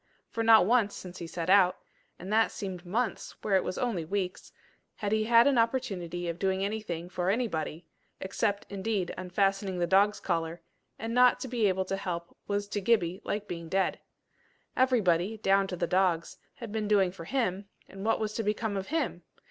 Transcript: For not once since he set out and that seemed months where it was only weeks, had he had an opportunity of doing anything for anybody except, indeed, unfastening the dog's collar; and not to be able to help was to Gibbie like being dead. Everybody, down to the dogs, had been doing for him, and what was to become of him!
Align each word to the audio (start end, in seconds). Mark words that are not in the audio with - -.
For 0.31 0.41
not 0.43 0.65
once 0.65 0.95
since 0.95 1.19
he 1.19 1.27
set 1.27 1.47
out 1.47 1.77
and 2.17 2.33
that 2.33 2.49
seemed 2.51 2.87
months 2.87 3.35
where 3.43 3.55
it 3.55 3.63
was 3.63 3.77
only 3.77 4.03
weeks, 4.03 4.51
had 4.95 5.11
he 5.11 5.25
had 5.25 5.45
an 5.45 5.59
opportunity 5.59 6.27
of 6.27 6.39
doing 6.39 6.65
anything 6.65 7.07
for 7.07 7.29
anybody 7.29 7.85
except, 8.19 8.65
indeed, 8.67 9.13
unfastening 9.15 9.77
the 9.77 9.85
dog's 9.85 10.19
collar; 10.19 10.63
and 10.97 11.13
not 11.13 11.39
to 11.41 11.47
be 11.47 11.67
able 11.67 11.85
to 11.85 11.97
help 11.97 12.35
was 12.47 12.67
to 12.69 12.81
Gibbie 12.81 13.21
like 13.23 13.47
being 13.47 13.69
dead. 13.69 13.99
Everybody, 14.75 15.37
down 15.37 15.67
to 15.67 15.75
the 15.75 15.85
dogs, 15.85 16.39
had 16.55 16.71
been 16.71 16.87
doing 16.87 17.11
for 17.11 17.25
him, 17.25 17.67
and 17.87 18.03
what 18.03 18.19
was 18.19 18.33
to 18.33 18.41
become 18.41 18.75
of 18.75 18.87
him! 18.87 19.21